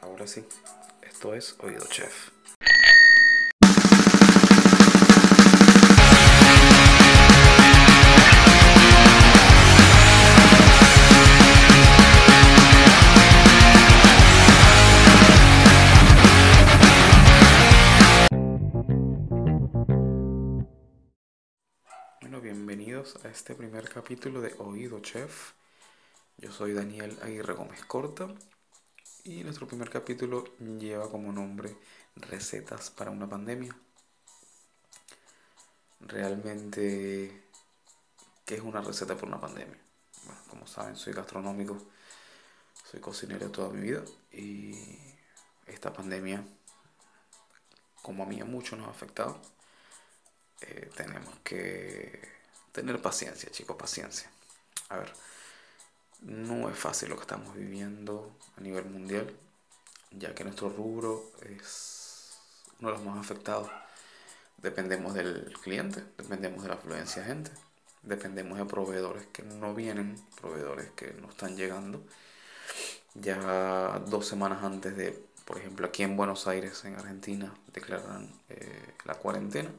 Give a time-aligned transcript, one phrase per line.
[0.00, 0.44] ahora sí.
[1.02, 2.30] Esto es Oído Chef.
[22.20, 25.58] Bueno, bienvenidos a este primer capítulo de Oído Chef.
[26.40, 28.28] Yo soy Daniel Aguirre Gómez Corta
[29.24, 30.44] y nuestro primer capítulo
[30.78, 31.76] lleva como nombre
[32.14, 33.76] Recetas para una pandemia.
[35.98, 37.42] Realmente,
[38.46, 39.76] ¿qué es una receta para una pandemia?
[40.26, 41.76] Bueno, como saben, soy gastronómico,
[42.88, 44.76] soy cocinero toda mi vida y
[45.66, 46.46] esta pandemia,
[48.00, 49.42] como a mí a muchos nos ha afectado,
[50.60, 52.20] eh, tenemos que
[52.70, 54.30] tener paciencia, chicos, paciencia.
[54.88, 55.12] A ver,
[56.22, 59.32] no es fácil lo que estamos viviendo a nivel mundial,
[60.10, 62.38] ya que nuestro rubro es
[62.80, 63.70] uno de los más afectados.
[64.58, 67.50] Dependemos del cliente, dependemos de la afluencia de gente,
[68.02, 72.02] dependemos de proveedores que no vienen, proveedores que no están llegando.
[73.14, 75.12] Ya dos semanas antes de,
[75.44, 79.70] por ejemplo, aquí en Buenos Aires, en Argentina, declaran eh, la cuarentena,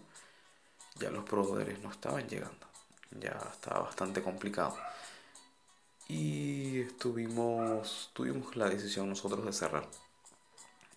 [0.96, 2.68] ya los proveedores no estaban llegando,
[3.12, 4.78] ya estaba bastante complicado.
[6.10, 9.88] Y estuvimos, tuvimos la decisión nosotros de cerrar,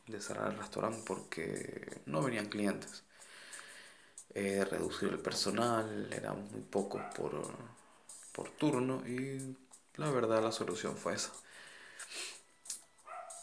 [0.06, 3.04] de cerrar el restaurante porque no venían clientes.
[4.34, 7.42] Eh, reducir el personal, éramos muy pocos por,
[8.32, 9.54] por turno y
[9.96, 11.32] la verdad la solución fue esa.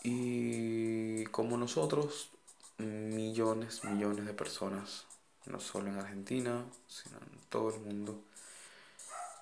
[0.04, 2.32] Y como nosotros,
[2.80, 5.06] millones, millones de personas,
[5.46, 8.24] no solo en Argentina, sino en todo el mundo,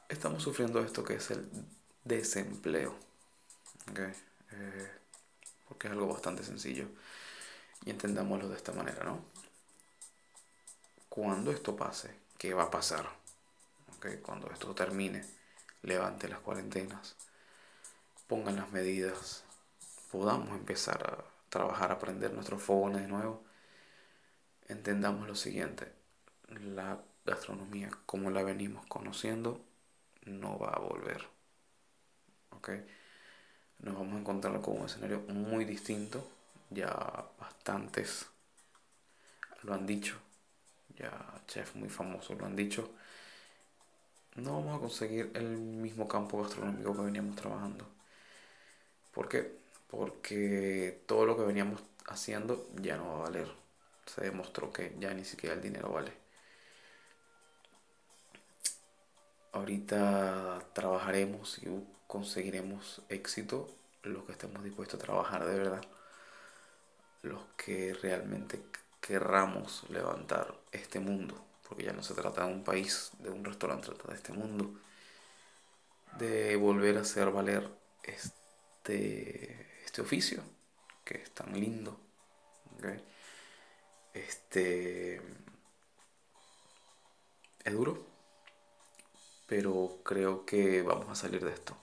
[0.10, 1.50] estamos sufriendo esto que es el
[2.08, 2.96] desempleo.
[3.92, 4.14] ¿okay?
[4.52, 4.92] Eh,
[5.68, 6.88] porque es algo bastante sencillo.
[7.86, 9.24] Y entendámoslo de esta manera, ¿no?
[11.10, 13.08] Cuando esto pase, ¿qué va a pasar?
[13.98, 14.18] ¿Okay?
[14.18, 15.24] Cuando esto termine,
[15.82, 17.16] levante las cuarentenas,
[18.28, 19.44] pongan las medidas,
[20.12, 23.44] podamos empezar a trabajar, a aprender nuestros fogones de nuevo.
[24.68, 25.92] Entendamos lo siguiente,
[26.50, 29.62] la gastronomía como la venimos conociendo
[30.26, 31.37] no va a volver.
[32.52, 32.70] ¿Ok?
[33.80, 36.28] Nos vamos a encontrar con un escenario muy distinto.
[36.70, 36.90] Ya
[37.40, 38.28] bastantes
[39.64, 40.16] lo han dicho.
[40.98, 41.12] Ya
[41.48, 42.90] chefs muy famosos lo han dicho.
[44.36, 47.86] No vamos a conseguir el mismo campo gastronómico que veníamos trabajando.
[49.14, 49.58] ¿Por qué?
[49.90, 53.48] Porque todo lo que veníamos haciendo ya no va a valer.
[54.06, 56.27] Se demostró que ya ni siquiera el dinero vale.
[59.52, 61.68] Ahorita trabajaremos y
[62.08, 63.70] conseguiremos éxito
[64.04, 65.82] los que estemos dispuestos a trabajar de verdad,
[67.24, 68.62] los que realmente
[69.02, 71.36] querramos levantar este mundo,
[71.68, 74.34] porque ya no se trata de un país, de un restaurante, se trata de este
[74.34, 74.74] mundo,
[76.18, 77.70] de volver a hacer valer
[78.04, 80.42] este, este oficio
[81.04, 82.00] que es tan lindo.
[84.14, 85.22] Este
[87.64, 88.07] es duro,
[89.58, 91.76] pero creo que vamos a salir de esto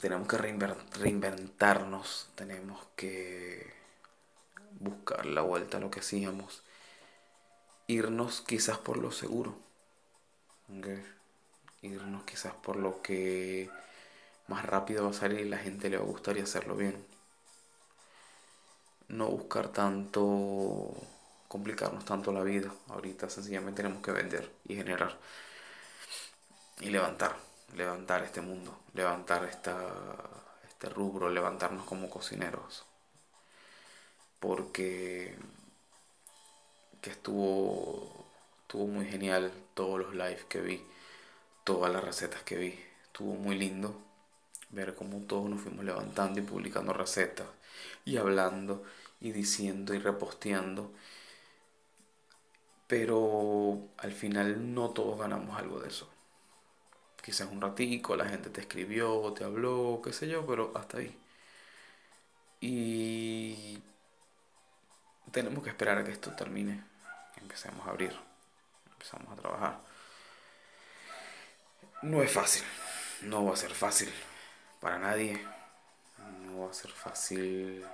[0.00, 3.70] tenemos que reinventarnos, tenemos que
[4.80, 6.62] buscar la vuelta a lo que hacíamos,
[7.88, 9.54] irnos quizás por lo seguro,
[11.82, 13.68] irnos quizás por lo que
[14.48, 17.04] más rápido va a salir y la gente le va a gustar y hacerlo bien.
[19.08, 20.94] No buscar tanto,
[21.48, 22.72] complicarnos tanto la vida.
[22.88, 25.18] Ahorita sencillamente tenemos que vender y generar
[26.80, 27.36] y levantar
[27.76, 29.76] levantar este mundo, levantar esta,
[30.66, 32.84] este rubro, levantarnos como cocineros.
[34.40, 35.36] Porque
[37.00, 38.26] que estuvo,
[38.62, 40.82] estuvo muy genial todos los lives que vi,
[41.64, 42.80] todas las recetas que vi.
[43.04, 43.94] Estuvo muy lindo
[44.70, 47.46] ver cómo todos nos fuimos levantando y publicando recetas
[48.04, 48.82] y hablando
[49.20, 50.90] y diciendo y reposteando.
[52.86, 56.08] Pero al final no todos ganamos algo de eso
[57.24, 61.18] quizás un ratico, la gente te escribió, te habló, qué sé yo, pero hasta ahí.
[62.60, 63.82] Y
[65.32, 66.84] tenemos que esperar a que esto termine,
[67.40, 68.14] empecemos a abrir,
[68.92, 69.80] empezamos a trabajar.
[72.02, 72.62] No es fácil,
[73.22, 74.12] no va a ser fácil
[74.78, 75.42] para nadie,
[76.44, 77.86] no va a ser fácil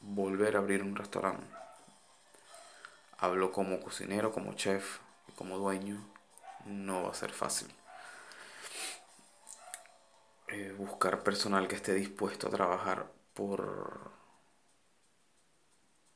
[0.00, 1.44] volver a abrir un restaurante.
[3.18, 5.00] Hablo como cocinero, como chef,
[5.36, 6.15] como dueño
[6.66, 7.68] no va a ser fácil.
[10.48, 14.10] eh, buscar personal que esté dispuesto a trabajar por,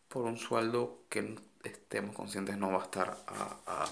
[0.09, 3.89] por un sueldo que estemos conscientes no va a estar a,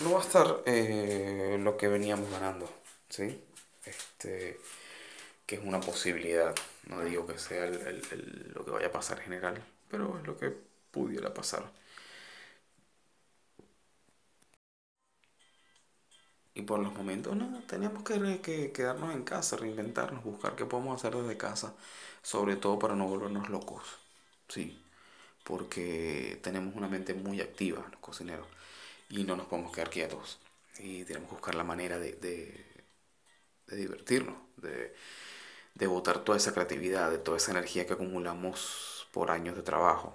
[0.00, 2.68] no va a estar eh, lo que veníamos ganando,
[3.08, 3.42] ¿sí?
[3.84, 4.60] Este,
[5.46, 6.54] que es una posibilidad,
[6.88, 10.54] no digo que sea lo que vaya a pasar en general, pero es lo que
[10.92, 11.64] pudiera pasar.
[16.60, 20.94] Y por los momentos, no, tenemos que, que, quedarnos en casa, reinventarnos, buscar qué podemos
[21.00, 21.74] hacer desde casa,
[22.22, 23.82] sobre todo para no volvernos locos,
[24.46, 24.78] sí,
[25.42, 28.46] porque tenemos una mente muy activa, los cocineros,
[29.08, 30.38] y no nos podemos quedar quietos,
[30.78, 32.66] y tenemos que buscar la manera de, de,
[33.68, 34.94] de divertirnos, de,
[35.74, 40.12] de botar toda esa creatividad, de toda esa energía que acumulamos por años de trabajo,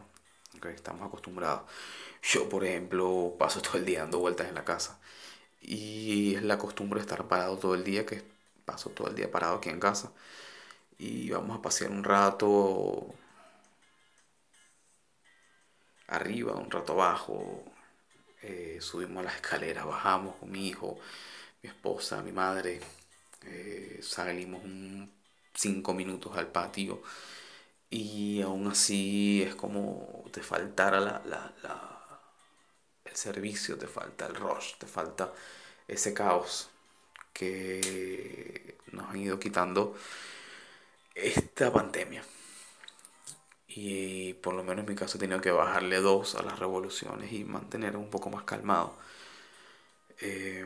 [0.57, 1.63] okay, estamos acostumbrados.
[2.21, 4.99] Yo, por ejemplo, paso todo el día dando vueltas en la casa
[5.67, 8.23] y es la costumbre estar parado todo el día, que
[8.65, 10.13] paso todo el día parado aquí en casa.
[10.97, 13.15] Y vamos a pasear un rato
[16.07, 17.63] arriba, un rato abajo.
[18.41, 20.99] Eh, subimos las escaleras, bajamos con mi hijo,
[21.63, 22.81] mi esposa, mi madre.
[23.43, 25.11] Eh, salimos un
[25.53, 27.01] cinco minutos al patio.
[27.89, 31.94] Y aún así es como te faltara la, la
[33.15, 35.33] servicio, te falta el rush, te falta
[35.87, 36.69] ese caos
[37.33, 39.95] que nos han ido quitando
[41.15, 42.23] esta pandemia.
[43.67, 47.31] Y por lo menos en mi caso he tenido que bajarle dos a las revoluciones
[47.33, 48.95] y mantener un poco más calmado.
[50.21, 50.65] Eh,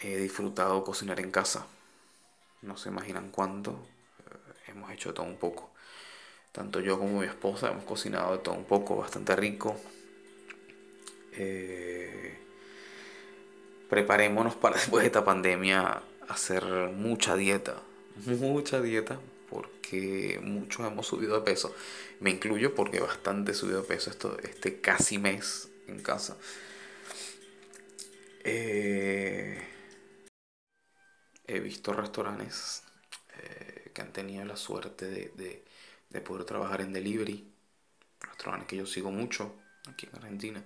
[0.00, 1.66] he disfrutado cocinar en casa.
[2.62, 3.72] No se imaginan cuánto.
[4.18, 5.70] Eh, hemos hecho todo un poco.
[6.52, 9.76] Tanto yo como mi esposa hemos cocinado de todo un poco, bastante rico.
[11.36, 12.38] Eh,
[13.88, 16.64] preparémonos para después de esta pandemia hacer
[16.94, 17.82] mucha dieta,
[18.26, 19.18] mucha dieta,
[19.50, 21.74] porque muchos hemos subido de peso.
[22.20, 26.36] Me incluyo porque bastante subido de peso esto, este casi mes en casa.
[28.46, 29.58] Eh,
[31.46, 32.82] he visto restaurantes
[33.38, 35.64] eh, que han tenido la suerte de,
[36.10, 37.46] de poder trabajar en delivery,
[38.20, 39.54] restaurantes que yo sigo mucho
[39.86, 40.64] aquí en Argentina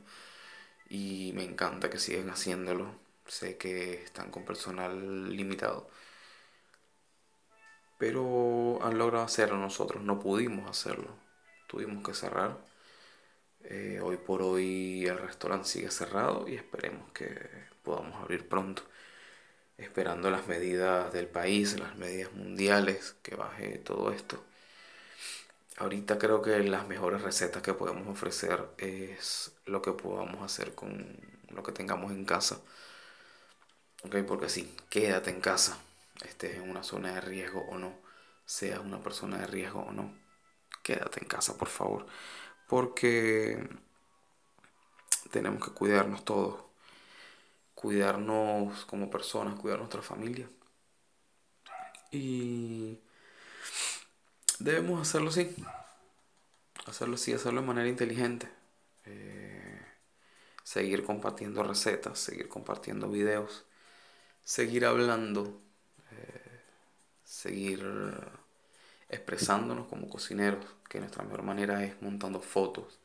[0.88, 2.94] y me encanta que siguen haciéndolo.
[3.26, 5.88] Sé que están con personal limitado.
[7.98, 11.08] Pero han logrado hacerlo nosotros, no pudimos hacerlo.
[11.66, 12.58] Tuvimos que cerrar.
[13.62, 17.28] Eh, hoy por hoy el restaurante sigue cerrado y esperemos que
[17.82, 18.82] podamos abrir pronto.
[19.78, 24.44] Esperando las medidas del país, las medidas mundiales, que baje todo esto.
[25.78, 31.16] Ahorita creo que las mejores recetas que podemos ofrecer es lo que podamos hacer con
[31.50, 32.60] lo que tengamos en casa.
[34.04, 34.16] ¿Ok?
[34.26, 35.78] Porque sí, quédate en casa,
[36.24, 37.94] estés en una zona de riesgo o no,
[38.44, 40.12] seas una persona de riesgo o no,
[40.82, 42.06] quédate en casa, por favor.
[42.68, 43.68] Porque
[45.30, 46.64] tenemos que cuidarnos todos,
[47.74, 50.48] cuidarnos como personas, cuidar nuestra familia.
[52.10, 52.98] Y
[54.58, 55.54] debemos hacerlo así.
[56.86, 58.48] Hacerlo así, hacerlo de manera inteligente.
[59.04, 59.80] Eh,
[60.62, 63.64] seguir compartiendo recetas, seguir compartiendo videos,
[64.44, 65.60] seguir hablando,
[66.12, 66.60] eh,
[67.24, 67.84] seguir
[69.08, 72.98] expresándonos como cocineros, que nuestra mejor manera es montando fotos,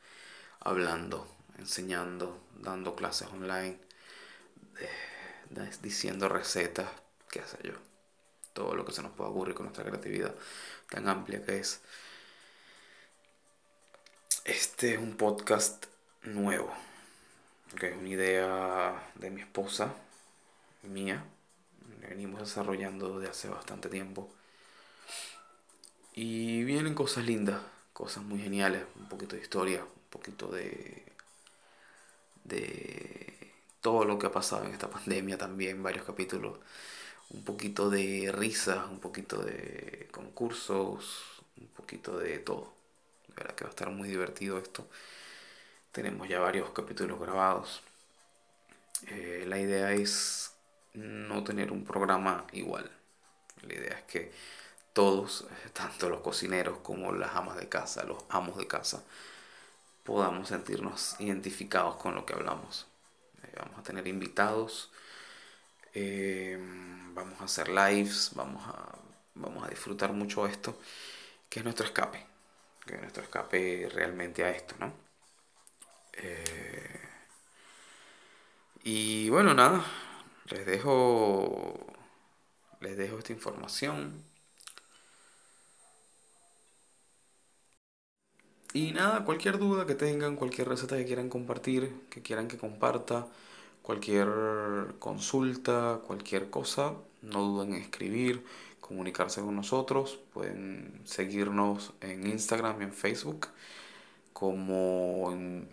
[0.59, 3.79] hablando, enseñando, dando clases online,
[4.79, 6.89] eh, diciendo recetas,
[7.29, 7.92] qué sé yo
[8.53, 10.33] todo lo que se nos pueda ocurrir con nuestra creatividad
[10.89, 11.81] tan amplia que es.
[14.45, 15.85] Este es un podcast
[16.23, 16.71] nuevo,
[17.79, 19.93] que es una idea de mi esposa,
[20.83, 21.23] mía,
[22.07, 24.29] venimos desarrollando desde hace bastante tiempo.
[26.13, 27.61] Y vienen cosas lindas,
[27.93, 31.03] cosas muy geniales, un poquito de historia, un poquito de
[32.43, 36.59] de todo lo que ha pasado en esta pandemia también, varios capítulos
[37.29, 42.73] un poquito de risas, un poquito de concursos, un poquito de todo.
[43.27, 44.87] De verdad que va a estar muy divertido esto.
[45.91, 47.81] Tenemos ya varios capítulos grabados.
[49.07, 50.53] Eh, la idea es
[50.93, 52.89] no tener un programa igual.
[53.61, 54.31] La idea es que
[54.93, 59.03] todos, tanto los cocineros como las amas de casa, los amos de casa,
[60.03, 62.87] podamos sentirnos identificados con lo que hablamos.
[63.43, 64.91] Eh, vamos a tener invitados.
[65.93, 66.57] Eh,
[67.13, 68.97] vamos a hacer lives, vamos a,
[69.35, 70.77] vamos a disfrutar mucho esto,
[71.49, 72.25] que es nuestro escape,
[72.85, 74.93] que es nuestro escape realmente a esto, ¿no?
[76.13, 76.99] Eh,
[78.83, 79.83] y bueno, nada,
[80.49, 81.85] les dejo,
[82.81, 84.23] les dejo esta información.
[88.73, 93.27] Y nada, cualquier duda que tengan, cualquier receta que quieran compartir, que quieran que comparta,
[93.83, 98.43] cualquier consulta, cualquier cosa, no duden en escribir,
[98.79, 100.19] comunicarse con nosotros.
[100.33, 103.49] Pueden seguirnos en Instagram y en Facebook
[104.33, 105.69] como en,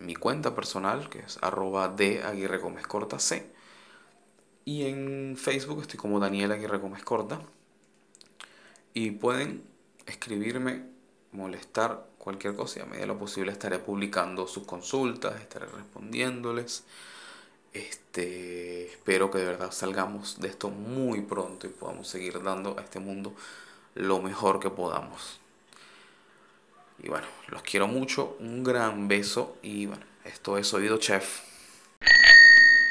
[0.00, 3.50] mi cuenta personal, que es arroba de Aguirre Gómez Corta C.
[4.64, 7.40] Y en Facebook estoy como Daniel Aguirre Gómez Corta.
[8.94, 9.62] Y pueden
[10.06, 10.84] escribirme,
[11.32, 16.84] molestar cualquier cosa y a medida de lo posible estaré publicando sus consultas, estaré respondiéndoles.
[17.72, 22.82] Este, espero que de verdad salgamos de esto muy pronto y podamos seguir dando a
[22.82, 23.34] este mundo
[23.94, 25.40] lo mejor que podamos.
[27.02, 31.51] Y bueno, los quiero mucho, un gran beso y bueno, esto es Oído Chef.